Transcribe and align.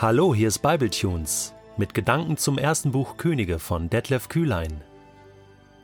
Hallo, 0.00 0.32
hier 0.32 0.46
ist 0.46 0.60
Bibletunes 0.60 1.54
mit 1.76 1.92
Gedanken 1.92 2.36
zum 2.36 2.56
ersten 2.56 2.92
Buch 2.92 3.16
Könige 3.16 3.58
von 3.58 3.90
Detlef 3.90 4.28
Kühlein. 4.28 4.80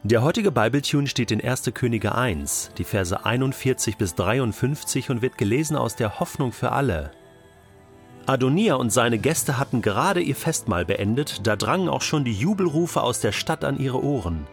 Der 0.05 0.23
heutige 0.23 0.53
Bibletune 0.53 1.09
steht 1.09 1.33
in 1.33 1.43
1. 1.43 1.73
Könige 1.75 2.15
1, 2.15 2.71
die 2.79 2.85
Verse 2.85 3.27
41 3.27 3.97
bis 3.97 4.15
53 4.15 5.11
und 5.11 5.21
wird 5.21 5.37
gelesen 5.37 5.77
aus 5.77 5.97
der 5.97 6.21
Hoffnung 6.21 6.53
für 6.53 6.71
alle. 6.71 7.11
Adonia 8.27 8.77
und 8.77 8.93
seine 8.93 9.19
Gäste 9.19 9.59
hatten 9.59 9.83
gerade 9.83 10.21
ihr 10.21 10.37
Festmahl 10.37 10.85
beendet, 10.85 11.45
da 11.45 11.57
drangen 11.57 11.89
auch 11.89 12.03
schon 12.03 12.25
die 12.25 12.39
Jubelrufe 12.39 13.03
aus 13.03 13.19
der 13.19 13.33
Stadt 13.33 13.65
an 13.65 13.81
ihre 13.81 14.05
Ohren. 14.05 14.47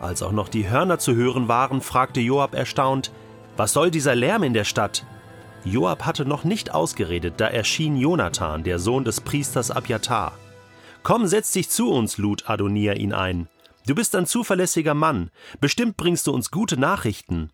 Als 0.00 0.20
auch 0.20 0.32
noch 0.32 0.48
die 0.48 0.68
Hörner 0.68 0.98
zu 0.98 1.14
hören 1.14 1.46
waren, 1.46 1.80
fragte 1.80 2.20
Joab 2.20 2.56
erstaunt: 2.56 3.12
Was 3.56 3.72
soll 3.72 3.92
dieser 3.92 4.16
Lärm 4.16 4.42
in 4.42 4.52
der 4.52 4.64
Stadt? 4.64 5.06
Joab 5.66 6.06
hatte 6.06 6.24
noch 6.24 6.44
nicht 6.44 6.72
ausgeredet, 6.72 7.34
da 7.38 7.48
erschien 7.48 7.96
Jonathan, 7.96 8.62
der 8.62 8.78
Sohn 8.78 9.02
des 9.02 9.20
Priesters 9.20 9.72
Abjatar. 9.72 10.32
Komm, 11.02 11.26
setz 11.26 11.50
dich 11.50 11.68
zu 11.68 11.90
uns, 11.90 12.18
lud 12.18 12.48
Adonia 12.48 12.92
ihn 12.92 13.12
ein. 13.12 13.48
Du 13.84 13.96
bist 13.96 14.14
ein 14.14 14.26
zuverlässiger 14.26 14.94
Mann, 14.94 15.30
bestimmt 15.60 15.96
bringst 15.96 16.28
du 16.28 16.32
uns 16.32 16.52
gute 16.52 16.78
Nachrichten. 16.78 17.50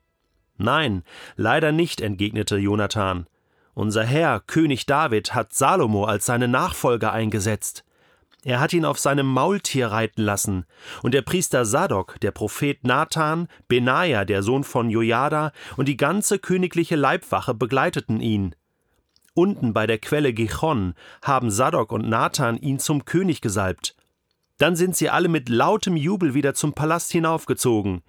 Nein, 0.59 1.05
leider 1.37 1.73
nicht, 1.73 2.03
entgegnete 2.03 2.59
Jonathan. 2.59 3.27
Unser 3.73 4.05
Herr, 4.05 4.41
König 4.41 4.85
David, 4.85 5.35
hat 5.35 5.55
Salomo 5.55 6.05
als 6.05 6.27
seine 6.27 6.49
Nachfolger 6.49 7.15
eingesetzt. 7.15 7.83
Er 8.45 8.59
hat 8.59 8.73
ihn 8.73 8.85
auf 8.85 8.99
seinem 8.99 9.27
Maultier 9.27 9.89
reiten 9.89 10.23
lassen, 10.23 10.65
und 11.03 11.15
der 11.15 11.23
Priester 11.23 11.65
Sadok, 11.65 12.19
der 12.21 12.33
Prophet 12.33 12.85
Nathan, 12.85 13.47
Benaja, 13.69 14.25
der 14.25 14.43
Sohn 14.43 14.65
von 14.65 14.91
Jojada, 14.91 15.53
und 15.77 15.87
die 15.87 15.97
ganze 15.97 16.41
königliche 16.41 16.97
Leibwache 16.97 17.55
begleiteten 17.55 18.21
ihn. 18.21 18.57
Unten 19.35 19.73
bei 19.73 19.87
der 19.87 19.99
Quelle 19.99 20.33
Gichon 20.33 20.95
haben 21.23 21.51
Sadok 21.51 21.93
und 21.93 22.09
Nathan 22.09 22.57
ihn 22.59 22.79
zum 22.79 23.05
König 23.05 23.41
gesalbt. 23.41 23.95
Dann 24.59 24.77
sind 24.77 24.97
sie 24.97 25.09
alle 25.09 25.29
mit 25.29 25.49
lautem 25.49 25.97
Jubel 25.97 26.35
wieder 26.35 26.55
zum 26.55 26.75
Palast 26.75 27.13
hinaufgezogen. 27.13 28.03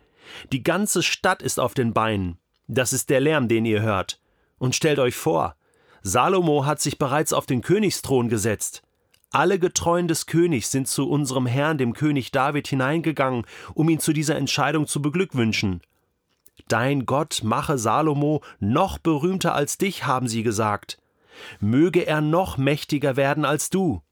Die 0.51 0.63
ganze 0.63 1.03
Stadt 1.03 1.41
ist 1.41 1.59
auf 1.59 1.73
den 1.73 1.93
Beinen. 1.93 2.37
Das 2.67 2.91
ist 2.91 3.09
der 3.09 3.21
Lärm, 3.21 3.47
den 3.47 3.65
ihr 3.65 3.81
hört. 3.81 4.19
Und 4.57 4.75
stellt 4.75 4.99
euch 4.99 5.15
vor, 5.15 5.55
Salomo 6.01 6.65
hat 6.65 6.81
sich 6.81 6.97
bereits 6.97 7.33
auf 7.33 7.45
den 7.45 7.61
Königsthron 7.61 8.29
gesetzt. 8.29 8.81
Alle 9.33 9.57
Getreuen 9.57 10.07
des 10.07 10.27
Königs 10.27 10.69
sind 10.69 10.87
zu 10.87 11.09
unserem 11.09 11.47
Herrn, 11.47 11.79
dem 11.79 11.93
König 11.93 12.31
David, 12.31 12.67
hineingegangen, 12.67 13.45
um 13.73 13.89
ihn 13.89 13.97
zu 13.99 14.13
dieser 14.13 14.35
Entscheidung 14.35 14.85
zu 14.85 15.01
beglückwünschen. 15.01 15.81
Dein 16.67 17.07
Gott 17.07 17.41
mache 17.43 17.79
Salomo 17.79 18.43
noch 18.59 18.99
berühmter 18.99 19.55
als 19.55 19.79
dich, 19.79 20.05
haben 20.05 20.27
sie 20.27 20.43
gesagt. 20.43 20.99
Möge 21.59 22.05
er 22.05 22.21
noch 22.21 22.57
mächtiger 22.57 23.15
werden 23.15 23.43
als 23.43 23.71
du. 23.71 24.03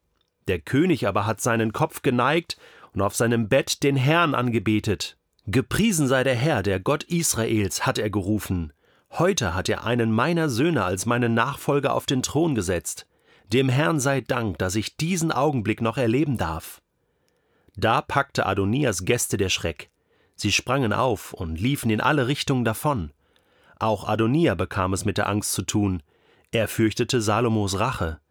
Der 0.48 0.58
König 0.58 1.08
aber 1.08 1.28
hat 1.28 1.40
seinen 1.40 1.72
Kopf 1.72 2.02
geneigt 2.02 2.58
und 2.94 3.04
auf 3.04 3.16
seinem 3.16 3.48
Bett 3.48 3.84
den 3.84 3.98
Herrn 3.98 4.34
angebetet. 4.34 5.18
Gepriesen 5.46 6.08
sei 6.08 6.24
der 6.24 6.36
Herr, 6.36 6.64
der 6.64 6.80
Gott 6.80 7.04
Israels, 7.04 7.86
hat 7.86 8.00
er 8.00 8.10
gerufen. 8.10 8.74
Heute 9.12 9.54
hat 9.54 9.70
er 9.70 9.84
einen 9.84 10.12
meiner 10.12 10.50
Söhne 10.50 10.84
als 10.84 11.06
meinen 11.06 11.36
Nachfolger 11.36 11.94
auf 11.94 12.08
den 12.08 12.24
Thron 12.24 12.56
gesetzt. 12.56 13.06
Dem 13.54 13.68
Herrn 13.68 14.00
sei 14.00 14.22
Dank, 14.22 14.60
dass 14.60 14.76
ich 14.76 14.96
diesen 14.96 15.34
Augenblick 15.34 15.82
noch 15.82 15.98
erleben 15.98 16.38
darf. 16.38 16.82
Da 17.76 18.02
packte 18.02 18.46
Adonias 18.46 19.04
Gäste 19.04 19.36
der 19.36 19.50
Schreck. 19.50 19.90
Sie 20.36 20.54
sprangen 20.54 20.94
auf 20.94 21.34
und 21.34 21.60
liefen 21.60 21.90
in 21.90 22.00
alle 22.00 22.28
Richtungen 22.28 22.64
davon. 22.64 23.12
Auch 23.78 24.08
Adonia 24.08 24.56
bekam 24.56 24.94
es 24.94 25.04
mit 25.04 25.18
der 25.18 25.28
Angst 25.28 25.52
zu 25.52 25.64
tun. 25.64 26.02
Er 26.52 26.70
fürchtete 26.70 27.22
Salomos 27.22 27.78
Rache. 27.78 28.22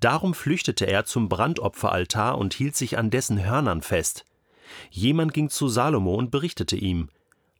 Darum 0.00 0.34
flüchtete 0.34 0.86
er 0.86 1.04
zum 1.04 1.28
Brandopferaltar 1.28 2.36
und 2.36 2.52
hielt 2.52 2.74
sich 2.74 2.98
an 2.98 3.10
dessen 3.10 3.44
Hörnern 3.44 3.80
fest. 3.80 4.24
Jemand 4.90 5.32
ging 5.34 5.50
zu 5.50 5.68
Salomo 5.68 6.16
und 6.16 6.32
berichtete 6.32 6.76
ihm: 6.76 7.10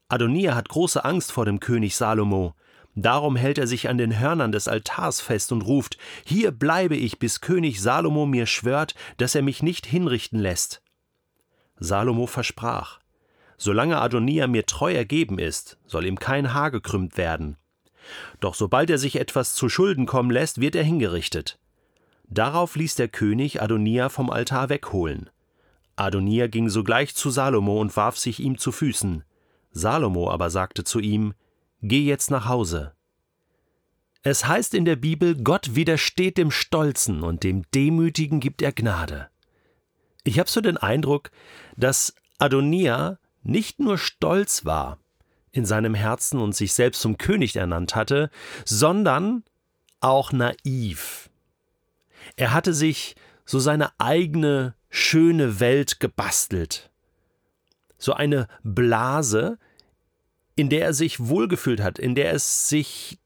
Adonia 0.09 0.57
hat 0.57 0.69
große 0.69 1.05
Angst 1.05 1.31
vor 1.31 1.45
dem 1.45 1.61
König 1.61 1.95
Salomo. 1.95 2.55
Darum 2.97 3.35
hält 3.35 3.59
er 3.59 3.67
sich 3.67 3.89
an 3.89 3.99
den 3.99 4.19
Hörnern 4.19 4.53
des 4.53 4.69
Altars 4.69 5.21
fest 5.21 5.51
und 5.53 5.63
ruft: 5.63 5.99
Hier 6.25 6.53
bleibe 6.53 6.97
ich, 6.97 7.19
bis 7.19 7.41
König 7.41 7.81
Salomo 7.81 8.27
mir 8.27 8.47
schwört, 8.47 8.95
dass 9.17 9.35
er 9.35 9.43
mich 9.43 9.63
nicht 9.63 9.87
hinrichten 9.87 10.39
lässt. 10.39 10.83
Salomo 11.79 12.27
versprach: 12.27 13.01
Solange 13.57 14.01
Adonia 14.01 14.47
mir 14.47 14.67
treu 14.67 14.93
ergeben 14.95 15.39
ist, 15.39 15.79
soll 15.87 16.07
ihm 16.07 16.19
kein 16.19 16.55
Haar 16.55 16.71
gekrümmt 16.71 17.17
werden. 17.17 17.57
Doch 18.41 18.55
sobald 18.55 18.91
er 18.91 18.99
sich 18.99 19.17
etwas 19.17 19.55
zu 19.55 19.69
Schulden 19.69 20.07
kommen 20.07 20.31
lässt, 20.31 20.61
wird 20.61 20.77
er 20.77 20.85
hingerichtet. 20.85 21.59
Darauf 22.29 22.77
ließ 22.77 22.95
der 22.95 23.09
König 23.09 23.61
Adonia 23.63 24.09
vom 24.09 24.31
Altar 24.31 24.69
wegholen. 24.69 25.31
Adonia 25.97 26.47
ging 26.47 26.69
sogleich 26.69 27.15
zu 27.15 27.31
Salomo 27.31 27.81
und 27.81 27.97
warf 27.97 28.19
sich 28.19 28.41
ihm 28.41 28.59
zu 28.59 28.73
Füßen. 28.73 29.25
Salomo 29.71 30.31
aber 30.31 30.51
sagte 30.51 30.85
zu 30.85 31.01
ihm: 31.01 31.35
Geh 31.87 32.03
jetzt 32.03 32.31
nach 32.31 32.49
Hause. 32.49 32.95
Es 34.23 34.47
heißt 34.47 34.73
in 34.73 34.87
der 34.87 34.97
Bibel, 34.97 35.37
Gott 35.37 35.75
widersteht 35.75 36.39
dem 36.39 36.51
Stolzen 36.51 37.23
und 37.23 37.43
dem 37.43 37.71
Demütigen 37.73 38.41
gibt 38.41 38.63
er 38.63 38.73
Gnade. 38.73 39.29
Ich 40.23 40.39
habe 40.39 40.49
so 40.49 40.63
den 40.63 40.79
Eindruck, 40.79 41.31
dass 41.77 42.15
Adonia 42.39 43.19
nicht 43.43 43.81
nur 43.81 43.99
stolz 43.99 44.65
war 44.65 44.99
in 45.53 45.67
seinem 45.67 45.95
Herzen 45.95 46.41
und 46.41 46.57
sich 46.57 46.73
selbst 46.73 47.03
zum 47.03 47.19
König 47.19 47.55
ernannt 47.55 47.95
hatte, 47.95 48.31
sondern 48.65 49.45
auch 50.01 50.33
naiv. 50.33 51.29
Er 52.37 52.55
hatte 52.55 52.73
sich 52.73 53.15
so 53.45 53.59
seine 53.59 53.91
eigene 53.99 54.75
schöne 54.89 55.61
Welt 55.61 56.01
gebastelt. 56.01 56.91
So 57.99 58.15
eine 58.15 58.49
Blase, 58.63 59.59
in 60.57 60.69
der 60.69 60.85
er 60.85 60.95
sich 60.95 61.21
wohlgefühlt 61.21 61.81
hat, 61.81 61.99
in 61.99 62.15
der 62.15 62.33
es 62.33 62.69
sich 62.69 63.19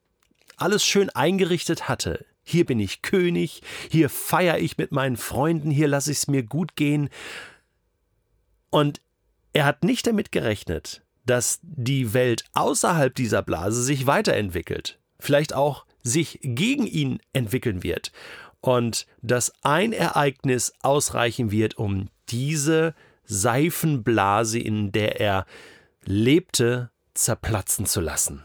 alles 0.56 0.84
schön 0.84 1.11
eingerichtet 1.11 1.89
hatte. 1.89 2.25
Hier 2.43 2.65
bin 2.65 2.81
ich 2.81 3.03
König, 3.03 3.62
hier 3.91 4.09
feiere 4.09 4.59
ich 4.59 4.78
mit 4.78 4.93
meinen 4.93 5.16
Freunden, 5.16 5.71
hier 5.71 5.88
lasse 5.88 6.11
ich 6.11 6.19
es 6.19 6.28
mir 6.28 6.43
gut 6.43 6.77
gehen. 6.77 7.11
Und 8.71 9.00
er 9.53 9.67
hat 9.67 9.84
nicht 9.84 10.06
damit 10.06 10.33
gerechnet, 10.33 11.03
dass 11.27 11.61
die 11.62 12.15
Welt 12.15 12.44
außerhalb 12.55 13.15
dieser 13.15 13.43
Blase 13.43 13.83
sich 13.83 14.06
weiterentwickelt, 14.06 14.99
vielleicht 15.19 15.53
auch 15.53 15.84
sich 16.03 16.38
gegen 16.43 16.87
ihn 16.87 17.21
entwickeln 17.33 17.83
wird 17.83 18.12
und 18.61 19.06
dass 19.21 19.53
ein 19.62 19.93
Ereignis 19.93 20.72
ausreichen 20.81 21.50
wird, 21.50 21.77
um 21.77 22.09
diese 22.28 22.94
Seifenblase, 23.25 24.59
in 24.59 24.91
der 24.91 25.21
er 25.21 25.47
lebte, 26.05 26.91
zerplatzen 27.19 27.87
zu 27.87 28.01
lassen. 28.01 28.45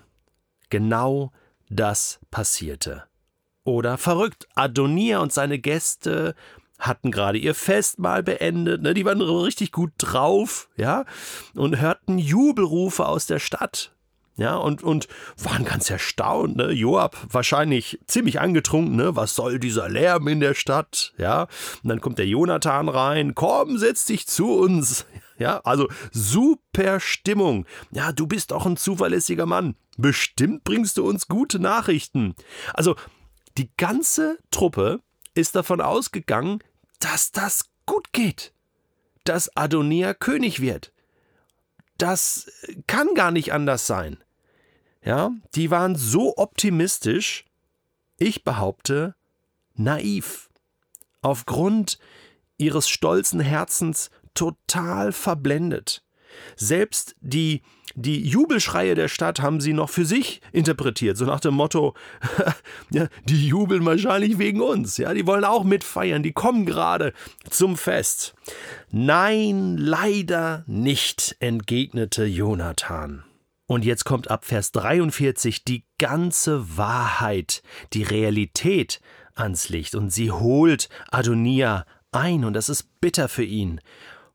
Genau 0.69 1.31
das 1.69 2.19
passierte. 2.31 3.03
Oder 3.63 3.97
verrückt, 3.97 4.47
Adonia 4.55 5.19
und 5.19 5.31
seine 5.31 5.59
Gäste 5.59 6.35
hatten 6.79 7.11
gerade 7.11 7.37
ihr 7.37 7.55
Festmahl 7.55 8.23
beendet, 8.23 8.81
ne, 8.81 8.93
die 8.93 9.05
waren 9.05 9.21
richtig 9.21 9.71
gut 9.71 9.93
drauf, 9.97 10.69
ja, 10.75 11.05
und 11.55 11.79
hörten 11.79 12.17
Jubelrufe 12.17 13.05
aus 13.05 13.25
der 13.25 13.39
Stadt. 13.39 13.95
Ja, 14.35 14.55
und, 14.55 14.81
und 14.81 15.07
waren 15.37 15.63
ganz 15.63 15.89
erstaunt, 15.91 16.55
ne? 16.55 16.71
Joab 16.71 17.17
wahrscheinlich 17.29 17.99
ziemlich 18.07 18.41
angetrunken, 18.41 18.95
ne? 18.95 19.15
Was 19.15 19.35
soll 19.35 19.59
dieser 19.59 19.89
Lärm 19.89 20.27
in 20.27 20.39
der 20.39 20.55
Stadt? 20.55 21.13
Ja, 21.17 21.43
und 21.83 21.89
dann 21.89 22.01
kommt 22.01 22.17
der 22.17 22.25
Jonathan 22.25 22.89
rein, 22.89 23.35
komm, 23.35 23.77
setz 23.77 24.05
dich 24.05 24.27
zu 24.27 24.51
uns. 24.53 25.05
Ja, 25.39 25.61
also 25.63 25.89
super 26.11 26.99
Stimmung. 26.99 27.65
Ja, 27.91 28.11
du 28.11 28.27
bist 28.27 28.51
doch 28.51 28.67
ein 28.67 28.77
zuverlässiger 28.77 29.47
Mann. 29.47 29.75
Bestimmt 29.97 30.63
bringst 30.63 30.97
du 30.97 31.07
uns 31.07 31.27
gute 31.27 31.57
Nachrichten. 31.59 32.35
Also, 32.71 32.95
die 33.57 33.71
ganze 33.75 34.37
Truppe 34.51 35.01
ist 35.33 35.55
davon 35.55 35.81
ausgegangen, 35.81 36.59
dass 36.99 37.31
das 37.31 37.65
gut 37.87 38.13
geht. 38.13 38.53
Dass 39.23 39.57
Adonia 39.57 40.13
König 40.13 40.61
wird. 40.61 40.93
Das 41.97 42.51
kann 42.87 43.13
gar 43.15 43.31
nicht 43.31 43.53
anders 43.53 43.87
sein. 43.87 44.17
Ja, 45.05 45.31
die 45.55 45.69
waren 45.69 45.95
so 45.95 46.37
optimistisch, 46.37 47.45
ich 48.17 48.43
behaupte, 48.43 49.15
naiv. 49.75 50.49
Aufgrund 51.21 51.99
ihres 52.57 52.87
stolzen 52.87 53.39
Herzens 53.39 54.11
total 54.33 55.11
verblendet. 55.11 56.03
Selbst 56.55 57.15
die, 57.19 57.61
die 57.95 58.25
Jubelschreie 58.25 58.95
der 58.95 59.07
Stadt 59.07 59.41
haben 59.41 59.61
sie 59.61 59.73
noch 59.73 59.89
für 59.89 60.05
sich 60.05 60.41
interpretiert, 60.51 61.17
so 61.17 61.25
nach 61.25 61.39
dem 61.39 61.53
Motto, 61.53 61.93
ja, 62.89 63.07
die 63.25 63.47
jubeln 63.47 63.85
wahrscheinlich 63.85 64.39
wegen 64.39 64.61
uns, 64.61 64.97
ja, 64.97 65.13
die 65.13 65.27
wollen 65.27 65.43
auch 65.43 65.63
mitfeiern, 65.63 66.23
die 66.23 66.33
kommen 66.33 66.65
gerade 66.65 67.13
zum 67.49 67.77
Fest. 67.77 68.33
Nein, 68.89 69.77
leider 69.77 70.63
nicht, 70.65 71.35
entgegnete 71.39 72.25
Jonathan. 72.25 73.23
Und 73.65 73.85
jetzt 73.85 74.03
kommt 74.03 74.29
ab 74.29 74.45
Vers 74.45 74.71
43 74.71 75.63
die 75.63 75.85
ganze 75.97 76.77
Wahrheit, 76.77 77.63
die 77.93 78.03
Realität 78.03 78.99
ans 79.35 79.69
Licht 79.69 79.95
und 79.95 80.09
sie 80.09 80.31
holt 80.31 80.89
Adonia 81.11 81.85
ein 82.11 82.45
und 82.45 82.53
das 82.53 82.69
ist 82.69 82.99
bitter 83.01 83.27
für 83.27 83.43
ihn. 83.43 83.81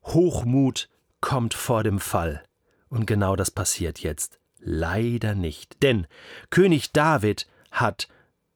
Hochmut 0.02 0.88
kommt 1.20 1.54
vor 1.54 1.82
dem 1.84 2.00
Fall. 2.00 2.42
Und 2.88 3.06
genau 3.06 3.36
das 3.36 3.50
passiert 3.50 4.00
jetzt. 4.00 4.38
Leider 4.58 5.34
nicht. 5.34 5.82
Denn 5.82 6.06
König 6.50 6.92
David 6.92 7.46
hat 7.70 8.08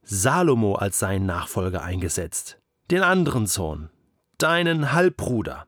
Salomo 0.03 0.75
als 0.75 0.99
seinen 0.99 1.27
Nachfolger 1.27 1.83
eingesetzt. 1.83 2.59
Den 2.91 3.03
anderen 3.03 3.47
Sohn, 3.47 3.91
deinen 4.39 4.93
Halbbruder. 4.93 5.67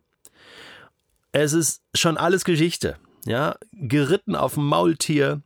Es 1.33 1.53
ist 1.53 1.83
schon 1.95 2.17
alles 2.17 2.45
Geschichte. 2.45 2.97
Ja, 3.25 3.57
geritten 3.73 4.37
auf 4.37 4.55
dem 4.55 4.67
Maultier, 4.67 5.43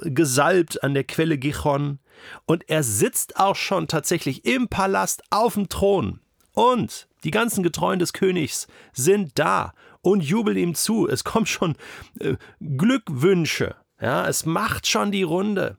gesalbt 0.00 0.82
an 0.82 0.94
der 0.94 1.04
Quelle 1.04 1.38
Gichon. 1.38 1.98
Und 2.46 2.68
er 2.68 2.82
sitzt 2.82 3.38
auch 3.38 3.56
schon 3.56 3.88
tatsächlich 3.88 4.44
im 4.44 4.68
Palast 4.68 5.22
auf 5.30 5.54
dem 5.54 5.68
Thron. 5.68 6.20
Und 6.52 7.08
die 7.24 7.30
ganzen 7.30 7.62
Getreuen 7.62 7.98
des 7.98 8.12
Königs 8.12 8.66
sind 8.92 9.38
da 9.38 9.72
und 10.00 10.22
jubeln 10.22 10.56
ihm 10.56 10.74
zu. 10.74 11.08
Es 11.08 11.24
kommen 11.24 11.46
schon 11.46 11.76
äh, 12.18 12.36
Glückwünsche. 12.60 13.76
Ja, 14.00 14.26
es 14.28 14.44
macht 14.44 14.86
schon 14.86 15.10
die 15.10 15.22
Runde. 15.22 15.76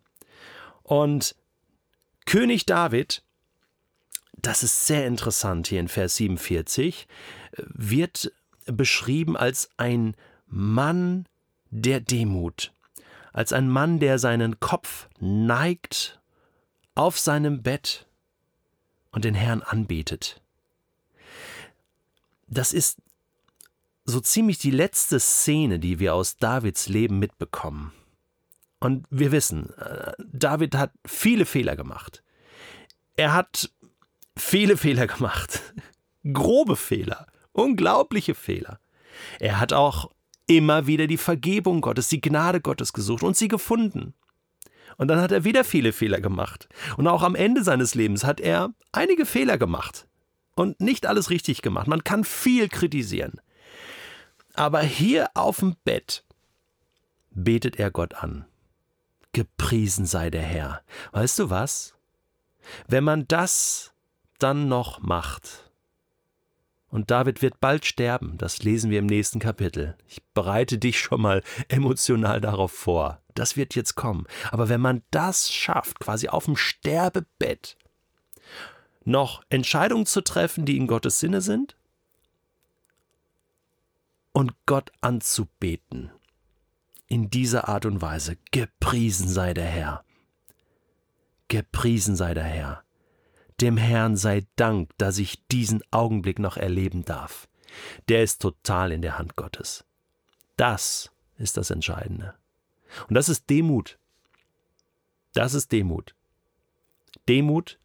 Und 0.83 1.35
König 2.25 2.65
David, 2.65 3.23
das 4.37 4.63
ist 4.63 4.87
sehr 4.87 5.05
interessant 5.07 5.67
hier 5.67 5.79
in 5.79 5.87
Vers 5.87 6.15
47, 6.15 7.07
wird 7.57 8.31
beschrieben 8.65 9.35
als 9.35 9.69
ein 9.77 10.15
Mann 10.49 11.25
der 11.69 11.99
Demut, 11.99 12.73
als 13.31 13.53
ein 13.53 13.69
Mann, 13.69 13.99
der 13.99 14.19
seinen 14.19 14.59
Kopf 14.59 15.07
neigt 15.19 16.19
auf 16.95 17.19
seinem 17.19 17.61
Bett 17.61 18.07
und 19.11 19.25
den 19.25 19.35
Herrn 19.35 19.61
anbetet. 19.61 20.41
Das 22.47 22.73
ist 22.73 23.01
so 24.05 24.19
ziemlich 24.19 24.57
die 24.57 24.71
letzte 24.71 25.19
Szene, 25.19 25.79
die 25.79 25.99
wir 25.99 26.15
aus 26.15 26.37
Davids 26.37 26.87
Leben 26.89 27.19
mitbekommen. 27.19 27.93
Und 28.79 29.05
wir 29.09 29.31
wissen, 29.31 29.73
äh, 29.77 30.13
David 30.31 30.75
hat 30.75 30.91
viele 31.05 31.45
Fehler 31.45 31.75
gemacht. 31.75 32.23
Er 33.15 33.33
hat 33.33 33.71
viele 34.35 34.77
Fehler 34.77 35.05
gemacht. 35.05 35.73
Grobe 36.33 36.75
Fehler, 36.75 37.27
unglaubliche 37.51 38.35
Fehler. 38.35 38.79
Er 39.39 39.59
hat 39.59 39.73
auch 39.73 40.09
immer 40.49 40.87
wieder 40.87 41.07
die 41.07 41.17
Vergebung 41.17 41.79
Gottes, 41.79 42.07
die 42.07 42.21
Gnade 42.21 42.59
Gottes 42.59 42.91
gesucht 42.91 43.23
und 43.23 43.37
sie 43.37 43.47
gefunden. 43.47 44.13
Und 44.97 45.07
dann 45.07 45.21
hat 45.21 45.31
er 45.31 45.45
wieder 45.45 45.63
viele 45.63 45.93
Fehler 45.93 46.19
gemacht. 46.19 46.67
Und 46.97 47.07
auch 47.07 47.21
am 47.21 47.35
Ende 47.35 47.63
seines 47.63 47.95
Lebens 47.95 48.23
hat 48.23 48.41
er 48.41 48.73
einige 48.91 49.25
Fehler 49.25 49.57
gemacht 49.57 50.07
und 50.55 50.81
nicht 50.81 51.05
alles 51.05 51.29
richtig 51.29 51.61
gemacht. 51.61 51.87
Man 51.87 52.03
kann 52.03 52.23
viel 52.23 52.67
kritisieren. 52.67 53.39
Aber 54.55 54.81
hier 54.81 55.29
auf 55.35 55.59
dem 55.59 55.75
Bett 55.85 56.25
betet 57.29 57.77
er 57.77 57.91
Gott 57.91 58.15
an. 58.15 58.45
Gepriesen 59.31 60.07
sei 60.07 60.31
der 60.31 60.41
Herr. 60.41 60.81
Weißt 61.11 61.37
du 61.39 61.49
was? 61.51 61.93
Wenn 62.87 63.03
man 63.03 63.27
das 63.27 63.93
dann 64.39 64.67
noch 64.67 64.99
macht, 64.99 65.68
und 66.89 67.11
David 67.11 67.41
wird 67.41 67.59
bald 67.59 67.85
sterben, 67.85 68.37
das 68.37 68.63
lesen 68.63 68.89
wir 68.89 68.99
im 68.99 69.05
nächsten 69.05 69.39
Kapitel. 69.39 69.95
Ich 70.07 70.23
bereite 70.33 70.77
dich 70.77 70.99
schon 70.99 71.21
mal 71.21 71.43
emotional 71.67 72.41
darauf 72.41 72.71
vor. 72.71 73.21
Das 73.35 73.55
wird 73.55 73.75
jetzt 73.75 73.95
kommen. 73.95 74.25
Aber 74.51 74.69
wenn 74.69 74.81
man 74.81 75.03
das 75.11 75.51
schafft, 75.51 75.99
quasi 75.99 76.27
auf 76.27 76.45
dem 76.45 76.55
Sterbebett, 76.55 77.77
noch 79.05 79.43
Entscheidungen 79.49 80.05
zu 80.05 80.21
treffen, 80.21 80.65
die 80.65 80.77
in 80.77 80.87
Gottes 80.87 81.19
Sinne 81.19 81.41
sind, 81.41 81.75
und 84.31 84.53
Gott 84.65 84.91
anzubeten. 85.01 86.11
In 87.07 87.29
dieser 87.29 87.67
Art 87.67 87.85
und 87.85 88.01
Weise. 88.01 88.37
Gepriesen 88.51 89.27
sei 89.27 89.53
der 89.53 89.65
Herr. 89.65 90.05
Gepriesen 91.47 92.15
sei 92.15 92.35
der 92.35 92.43
Herr. 92.43 92.83
Dem 93.61 93.77
Herrn 93.77 94.15
sei 94.15 94.45
Dank, 94.55 94.91
dass 94.97 95.17
ich 95.17 95.45
diesen 95.47 95.81
Augenblick 95.91 96.39
noch 96.39 96.57
erleben 96.57 97.03
darf. 97.03 97.47
Der 98.07 98.23
ist 98.23 98.41
total 98.41 98.91
in 98.91 99.01
der 99.01 99.17
Hand 99.17 99.35
Gottes. 99.35 99.85
Das 100.57 101.11
ist 101.37 101.57
das 101.57 101.69
Entscheidende. 101.69 102.35
Und 103.07 103.15
das 103.15 103.29
ist 103.29 103.49
Demut. 103.49 103.99
Das 105.33 105.53
ist 105.53 105.71
Demut. 105.71 106.15
Demut, 107.27 107.79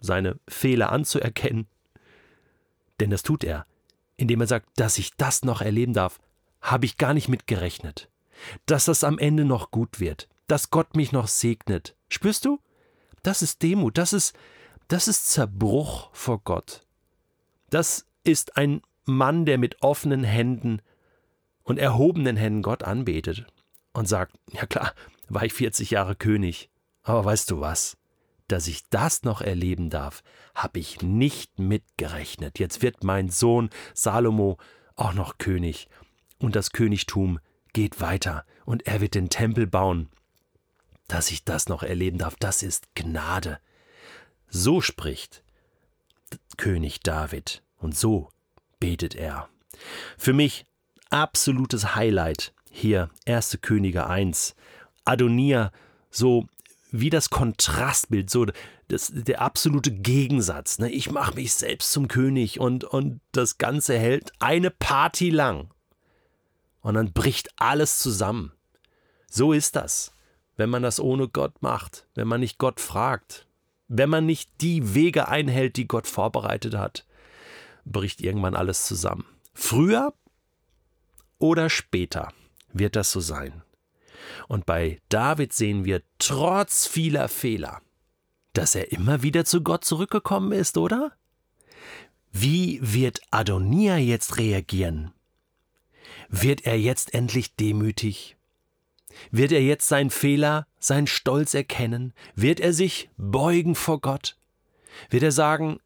seine 0.00 0.38
Fehler 0.48 0.90
anzuerkennen, 0.92 1.66
denn 3.00 3.10
das 3.10 3.22
tut 3.22 3.44
er 3.44 3.66
indem 4.16 4.40
er 4.40 4.46
sagt, 4.46 4.68
dass 4.76 4.98
ich 4.98 5.14
das 5.16 5.42
noch 5.42 5.60
erleben 5.60 5.92
darf, 5.92 6.20
habe 6.60 6.86
ich 6.86 6.96
gar 6.96 7.14
nicht 7.14 7.28
mitgerechnet. 7.28 8.08
Dass 8.66 8.86
das 8.86 9.04
am 9.04 9.18
Ende 9.18 9.44
noch 9.44 9.70
gut 9.70 10.00
wird, 10.00 10.28
dass 10.46 10.70
Gott 10.70 10.96
mich 10.96 11.12
noch 11.12 11.28
segnet. 11.28 11.96
Spürst 12.08 12.44
du? 12.44 12.60
Das 13.22 13.42
ist 13.42 13.62
Demut, 13.62 13.98
das 13.98 14.12
ist, 14.12 14.36
das 14.88 15.08
ist 15.08 15.30
Zerbruch 15.30 16.10
vor 16.12 16.40
Gott. 16.40 16.86
Das 17.70 18.06
ist 18.24 18.56
ein 18.56 18.82
Mann, 19.04 19.44
der 19.44 19.58
mit 19.58 19.82
offenen 19.82 20.24
Händen 20.24 20.82
und 21.62 21.78
erhobenen 21.78 22.36
Händen 22.36 22.62
Gott 22.62 22.82
anbetet 22.82 23.46
und 23.92 24.06
sagt, 24.06 24.36
ja 24.52 24.66
klar, 24.66 24.92
war 25.28 25.44
ich 25.44 25.52
40 25.52 25.90
Jahre 25.90 26.16
König, 26.16 26.70
aber 27.02 27.24
weißt 27.24 27.50
du 27.50 27.60
was? 27.60 27.96
dass 28.48 28.68
ich 28.68 28.88
das 28.90 29.22
noch 29.22 29.40
erleben 29.40 29.90
darf, 29.90 30.22
habe 30.54 30.78
ich 30.78 31.02
nicht 31.02 31.58
mitgerechnet. 31.58 32.58
Jetzt 32.58 32.82
wird 32.82 33.04
mein 33.04 33.28
Sohn 33.28 33.70
Salomo 33.94 34.58
auch 34.94 35.14
noch 35.14 35.38
König. 35.38 35.88
Und 36.38 36.56
das 36.56 36.70
Königtum 36.70 37.38
geht 37.72 38.00
weiter. 38.00 38.44
Und 38.64 38.86
er 38.86 39.00
wird 39.00 39.14
den 39.14 39.30
Tempel 39.30 39.66
bauen. 39.66 40.08
Dass 41.08 41.30
ich 41.30 41.44
das 41.44 41.68
noch 41.68 41.82
erleben 41.82 42.18
darf, 42.18 42.36
das 42.36 42.62
ist 42.62 42.94
Gnade. 42.94 43.58
So 44.48 44.80
spricht 44.80 45.42
König 46.56 47.00
David. 47.00 47.62
Und 47.78 47.96
so 47.96 48.30
betet 48.80 49.14
er. 49.14 49.48
Für 50.16 50.32
mich 50.32 50.64
absolutes 51.10 51.94
Highlight 51.94 52.52
hier 52.70 53.10
1. 53.26 53.58
Könige 53.60 54.06
1. 54.06 54.54
Adonia 55.04 55.72
so 56.10 56.46
wie 56.90 57.10
das 57.10 57.30
Kontrastbild, 57.30 58.30
so 58.30 58.46
das, 58.88 59.12
der 59.12 59.42
absolute 59.42 59.90
Gegensatz. 59.90 60.78
Ne? 60.78 60.90
Ich 60.90 61.10
mache 61.10 61.34
mich 61.34 61.54
selbst 61.54 61.92
zum 61.92 62.08
König 62.08 62.60
und, 62.60 62.84
und 62.84 63.20
das 63.32 63.58
Ganze 63.58 63.98
hält 63.98 64.32
eine 64.38 64.70
Party 64.70 65.30
lang. 65.30 65.70
Und 66.80 66.94
dann 66.94 67.12
bricht 67.12 67.50
alles 67.56 67.98
zusammen. 67.98 68.52
So 69.28 69.52
ist 69.52 69.76
das, 69.76 70.12
wenn 70.56 70.70
man 70.70 70.82
das 70.82 71.00
ohne 71.00 71.28
Gott 71.28 71.60
macht, 71.60 72.06
wenn 72.14 72.28
man 72.28 72.40
nicht 72.40 72.58
Gott 72.58 72.80
fragt, 72.80 73.45
wenn 73.88 74.10
man 74.10 74.26
nicht 74.26 74.50
die 74.60 74.94
Wege 74.94 75.28
einhält, 75.28 75.76
die 75.76 75.86
Gott 75.86 76.06
vorbereitet 76.06 76.74
hat, 76.74 77.06
bricht 77.84 78.20
irgendwann 78.20 78.56
alles 78.56 78.86
zusammen. 78.86 79.24
Früher 79.54 80.12
oder 81.38 81.70
später 81.70 82.32
wird 82.72 82.96
das 82.96 83.12
so 83.12 83.20
sein. 83.20 83.62
Und 84.48 84.66
bei 84.66 85.00
David 85.08 85.52
sehen 85.52 85.84
wir 85.84 86.02
trotz 86.18 86.86
vieler 86.86 87.28
Fehler, 87.28 87.80
dass 88.52 88.74
er 88.74 88.92
immer 88.92 89.22
wieder 89.22 89.44
zu 89.44 89.62
Gott 89.62 89.84
zurückgekommen 89.84 90.52
ist, 90.52 90.78
oder? 90.78 91.12
Wie 92.32 92.78
wird 92.82 93.20
Adonia 93.30 93.96
jetzt 93.96 94.38
reagieren? 94.38 95.12
Wird 96.28 96.66
er 96.66 96.78
jetzt 96.78 97.14
endlich 97.14 97.54
demütig? 97.56 98.35
Wird 99.30 99.52
er 99.52 99.62
jetzt 99.62 99.88
seinen 99.88 100.10
Fehler, 100.10 100.66
seinen 100.78 101.06
Stolz 101.06 101.54
erkennen? 101.54 102.12
Wird 102.34 102.60
er 102.60 102.72
sich 102.72 103.10
beugen 103.16 103.74
vor 103.74 104.00
Gott? 104.00 104.36
Wird 105.10 105.22
er 105.22 105.32
sagen, 105.32 105.78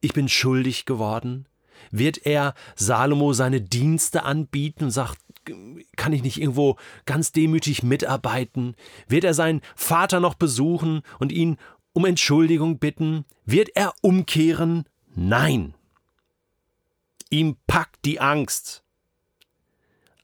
ich 0.00 0.12
bin 0.12 0.28
schuldig 0.28 0.84
geworden? 0.84 1.46
Wird 1.90 2.26
er 2.26 2.54
Salomo 2.76 3.32
seine 3.32 3.60
Dienste 3.60 4.24
anbieten 4.24 4.84
und 4.84 4.90
sagt, 4.90 5.18
kann 5.96 6.12
ich 6.12 6.22
nicht 6.22 6.38
irgendwo 6.38 6.76
ganz 7.06 7.32
demütig 7.32 7.82
mitarbeiten? 7.82 8.76
Wird 9.08 9.24
er 9.24 9.34
seinen 9.34 9.62
Vater 9.74 10.20
noch 10.20 10.34
besuchen 10.34 11.02
und 11.18 11.32
ihn 11.32 11.56
um 11.92 12.04
Entschuldigung 12.04 12.78
bitten? 12.78 13.24
Wird 13.46 13.70
er 13.74 13.94
umkehren? 14.02 14.84
Nein. 15.14 15.74
Ihm 17.30 17.56
packt 17.66 18.04
die 18.04 18.20
Angst. 18.20 18.84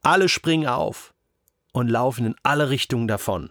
Alle 0.02 0.28
springen 0.28 0.68
auf 0.68 1.14
und 1.76 1.88
laufen 1.88 2.24
in 2.24 2.34
alle 2.42 2.70
Richtungen 2.70 3.06
davon. 3.06 3.50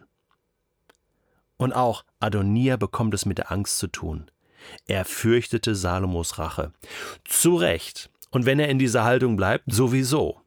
Und 1.57 1.73
auch 1.73 2.03
Adonia 2.19 2.75
bekommt 2.75 3.13
es 3.13 3.27
mit 3.27 3.37
der 3.37 3.51
Angst 3.51 3.77
zu 3.77 3.85
tun. 3.85 4.31
Er 4.87 5.05
fürchtete 5.05 5.75
Salomos 5.75 6.39
Rache. 6.39 6.71
Zu 7.23 7.55
Recht. 7.55 8.09
Und 8.31 8.47
wenn 8.47 8.57
er 8.57 8.69
in 8.69 8.79
dieser 8.79 9.03
Haltung 9.03 9.35
bleibt, 9.35 9.71
sowieso. 9.71 10.41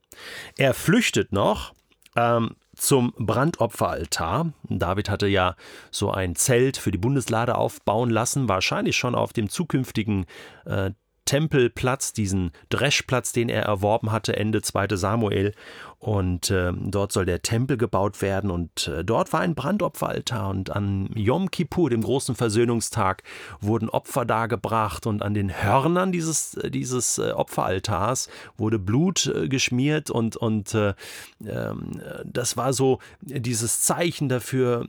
Er 0.57 0.75
flüchtet 0.75 1.31
noch 1.31 1.73
ähm, 2.17 2.57
zum 2.75 3.15
Brandopferaltar. 3.17 4.53
David 4.65 5.09
hatte 5.09 5.29
ja 5.29 5.55
so 5.93 6.11
ein 6.11 6.35
Zelt 6.35 6.79
für 6.79 6.91
die 6.91 6.99
Bundeslade 6.99 7.55
aufbauen 7.55 8.11
lassen, 8.11 8.49
wahrscheinlich 8.49 8.97
schon 8.97 9.15
auf 9.15 9.33
dem 9.33 9.49
zukünftigen 9.49 10.27
äh, 10.65 10.91
Tempelplatz, 11.29 12.15
diesen 12.15 12.53
Dreschplatz, 12.71 13.33
den 13.33 13.51
er 13.51 13.65
erworben 13.65 14.11
hatte, 14.13 14.35
Ende 14.35 14.63
2. 14.63 14.97
Samuel. 14.97 15.53
Und 15.99 16.51
äh, 16.51 16.73
dort 16.75 17.13
soll 17.13 17.27
der 17.27 17.43
Tempel 17.43 17.77
gebaut 17.77 18.23
werden. 18.23 18.51
Und 18.51 18.89
äh, 18.89 19.05
dort 19.05 19.35
war 19.35 19.41
ein 19.41 19.55
Brandopferaltar. 19.55 20.49
Und 20.49 20.71
an 20.71 21.11
Yom 21.15 21.51
Kippur, 21.51 21.91
dem 21.91 22.01
großen 22.03 22.35
Versöhnungstag, 22.35 23.25
wurden 23.61 23.91
Opfer 23.91 24.25
dargebracht. 24.25 25.07
Und 25.07 25.21
an 25.21 25.35
den 25.35 25.51
Hörnern 25.63 26.13
dieses, 26.13 26.55
äh, 26.55 26.71
dieses 26.71 27.19
äh, 27.19 27.33
Opferaltars 27.33 28.31
wurde 28.57 28.79
Blut 28.79 29.27
äh, 29.27 29.49
geschmiert. 29.49 30.09
Und, 30.09 30.35
und 30.35 30.73
äh, 30.73 30.95
ähm, 31.47 32.01
das 32.25 32.57
war 32.57 32.73
so 32.73 33.01
dieses 33.21 33.83
Zeichen 33.83 34.31
dafür, 34.31 34.87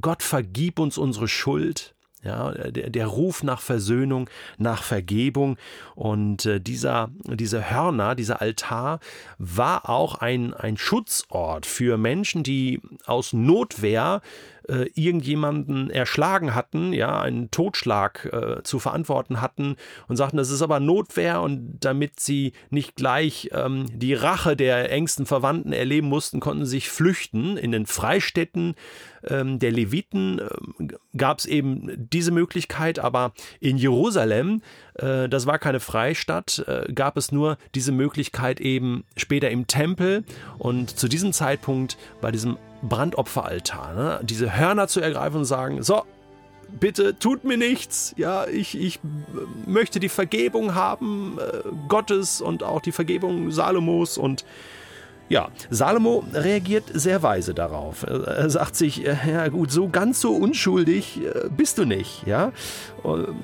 Gott 0.00 0.22
vergib 0.22 0.78
uns 0.78 0.98
unsere 0.98 1.28
Schuld. 1.28 1.94
Ja, 2.24 2.50
der, 2.52 2.90
der 2.90 3.06
Ruf 3.06 3.44
nach 3.44 3.60
Versöhnung, 3.60 4.28
nach 4.58 4.82
Vergebung. 4.82 5.56
Und 5.94 6.46
äh, 6.46 6.60
dieser, 6.60 7.10
diese 7.24 7.70
Hörner, 7.70 8.16
dieser 8.16 8.40
Altar 8.40 8.98
war 9.38 9.88
auch 9.88 10.16
ein, 10.16 10.52
ein 10.52 10.76
Schutzort 10.76 11.64
für 11.64 11.96
Menschen, 11.96 12.42
die 12.42 12.80
aus 13.06 13.32
Notwehr 13.32 14.20
äh, 14.68 14.90
irgendjemanden 14.94 15.90
erschlagen 15.90 16.54
hatten, 16.54 16.92
ja, 16.92 17.20
einen 17.20 17.50
Totschlag 17.50 18.28
äh, 18.32 18.62
zu 18.62 18.78
verantworten 18.78 19.40
hatten 19.40 19.76
und 20.08 20.16
sagten, 20.16 20.36
das 20.36 20.50
ist 20.50 20.62
aber 20.62 20.80
Notwehr 20.80 21.40
und 21.40 21.78
damit 21.80 22.20
sie 22.20 22.52
nicht 22.70 22.96
gleich 22.96 23.50
ähm, 23.52 23.86
die 23.92 24.14
Rache 24.14 24.56
der 24.56 24.90
engsten 24.92 25.26
Verwandten 25.26 25.72
erleben 25.72 26.08
mussten, 26.08 26.40
konnten 26.40 26.64
sie 26.64 26.72
sich 26.72 26.88
flüchten. 26.88 27.56
In 27.56 27.72
den 27.72 27.86
Freistädten 27.86 28.74
ähm, 29.26 29.58
der 29.58 29.72
Leviten 29.72 30.38
äh, 30.38 30.48
gab 31.16 31.38
es 31.38 31.46
eben 31.46 32.08
diese 32.10 32.30
Möglichkeit, 32.30 32.98
aber 32.98 33.32
in 33.60 33.76
Jerusalem, 33.76 34.62
äh, 34.94 35.28
das 35.28 35.46
war 35.46 35.58
keine 35.58 35.80
Freistadt, 35.80 36.64
äh, 36.66 36.92
gab 36.92 37.16
es 37.16 37.32
nur 37.32 37.58
diese 37.74 37.92
Möglichkeit 37.92 38.60
eben 38.60 39.04
später 39.16 39.50
im 39.50 39.66
Tempel 39.66 40.24
und 40.58 40.98
zu 40.98 41.08
diesem 41.08 41.32
Zeitpunkt 41.32 41.96
bei 42.20 42.30
diesem 42.30 42.58
Brandopferaltar, 42.82 43.94
ne? 43.94 44.20
diese 44.22 44.56
Hörner 44.56 44.88
zu 44.88 45.00
ergreifen 45.00 45.38
und 45.38 45.44
sagen, 45.44 45.82
so, 45.82 46.02
bitte 46.68 47.18
tut 47.18 47.44
mir 47.44 47.56
nichts, 47.56 48.14
ja, 48.16 48.46
ich, 48.46 48.78
ich 48.78 49.00
möchte 49.66 50.00
die 50.00 50.08
Vergebung 50.08 50.74
haben 50.74 51.38
äh, 51.38 51.68
Gottes 51.88 52.40
und 52.40 52.62
auch 52.62 52.80
die 52.80 52.92
Vergebung 52.92 53.50
Salomos 53.50 54.18
und 54.18 54.44
ja, 55.28 55.48
Salomo 55.68 56.24
reagiert 56.32 56.84
sehr 56.92 57.22
weise 57.22 57.52
darauf. 57.52 58.02
Er 58.02 58.48
sagt 58.48 58.76
sich, 58.76 59.06
äh, 59.06 59.16
ja 59.30 59.48
gut, 59.48 59.70
so 59.70 59.88
ganz 59.88 60.20
so 60.20 60.32
unschuldig 60.34 61.20
äh, 61.22 61.48
bist 61.54 61.76
du 61.78 61.84
nicht, 61.84 62.26
ja. 62.26 62.52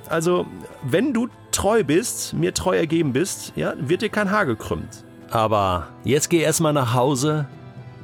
Also, 0.09 0.47
wenn 0.83 1.13
du 1.13 1.29
treu 1.53 1.85
bist, 1.85 2.33
mir 2.33 2.55
treu 2.55 2.77
ergeben 2.77 3.13
bist, 3.13 3.53
ja, 3.55 3.75
wird 3.79 4.01
dir 4.01 4.09
kein 4.09 4.31
Haar 4.31 4.47
gekrümmt. 4.47 5.05
Aber 5.31 5.89
jetzt 6.05 6.31
geh 6.31 6.41
erstmal 6.41 6.73
nach 6.73 6.95
Hause, 6.95 7.47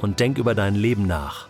und 0.01 0.21
denk 0.21 0.39
über 0.39 0.55
dein 0.55 0.75
Leben 0.75 1.07
nach. 1.07 1.50